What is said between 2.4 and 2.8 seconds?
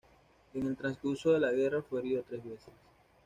veces.